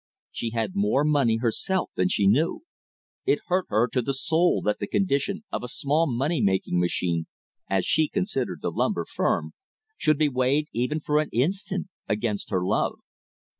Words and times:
She 0.31 0.49
had 0.49 0.71
more 0.73 1.03
money 1.03 1.37
herself 1.37 1.91
than 1.95 2.07
she 2.07 2.25
knew. 2.25 2.63
It 3.27 3.37
hurt 3.45 3.67
her 3.69 3.87
to 3.89 4.01
the 4.01 4.15
soul 4.15 4.63
that 4.63 4.79
the 4.79 4.87
condition 4.87 5.43
of 5.51 5.61
a 5.61 5.67
small 5.67 6.11
money 6.11 6.41
making 6.41 6.79
machine, 6.79 7.27
as 7.69 7.85
she 7.85 8.07
considered 8.09 8.63
the 8.63 8.71
lumber 8.71 9.05
firm, 9.05 9.53
should 9.97 10.17
be 10.17 10.27
weighed 10.27 10.69
even 10.73 11.01
for 11.01 11.19
an 11.19 11.29
instant 11.31 11.85
against 12.09 12.49
her 12.49 12.65
love. 12.65 12.95